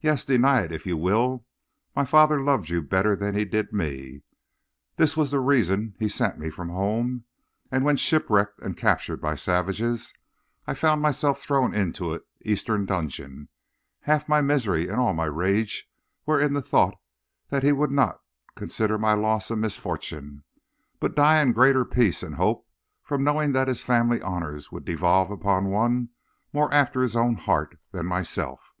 Yes; 0.00 0.24
deny 0.24 0.62
it 0.62 0.70
if 0.70 0.86
you 0.86 0.96
will, 0.96 1.44
my 1.96 2.04
father 2.04 2.40
loved 2.40 2.68
you 2.68 2.80
better 2.80 3.16
than 3.16 3.34
he 3.34 3.44
did 3.44 3.72
me. 3.72 4.22
This 4.94 5.16
was 5.16 5.32
the 5.32 5.40
reason 5.40 5.96
he 5.98 6.08
sent 6.08 6.38
me 6.38 6.50
from 6.50 6.68
home; 6.68 7.24
and 7.72 7.84
when, 7.84 7.96
shipwrecked 7.96 8.60
and 8.60 8.76
captured 8.76 9.20
by 9.20 9.34
savages, 9.34 10.14
I 10.68 10.74
found 10.74 11.02
myself 11.02 11.40
thrown 11.40 11.74
into 11.74 12.14
an 12.14 12.20
Eastern 12.44 12.86
dungeon, 12.86 13.48
half 14.02 14.28
my 14.28 14.40
misery 14.40 14.88
and 14.88 15.00
all 15.00 15.14
my 15.14 15.24
rage 15.24 15.90
were 16.26 16.38
in 16.38 16.52
the 16.52 16.62
thought 16.62 16.94
that 17.48 17.64
he 17.64 17.72
would 17.72 17.90
not 17.90 18.20
consider 18.54 18.98
my 18.98 19.14
loss 19.14 19.50
a 19.50 19.56
misfortune, 19.56 20.44
but 21.00 21.16
die 21.16 21.42
in 21.42 21.50
greater 21.52 21.84
peace 21.84 22.22
and 22.22 22.36
hope 22.36 22.68
from 23.02 23.24
knowing 23.24 23.50
that 23.50 23.66
his 23.66 23.82
family 23.82 24.22
honors 24.22 24.70
would 24.70 24.84
devolve 24.84 25.32
upon 25.32 25.64
one 25.70 26.10
more 26.52 26.72
after 26.72 27.02
his 27.02 27.16
own 27.16 27.34
heart 27.34 27.80
than 27.90 28.06
myself. 28.06 28.72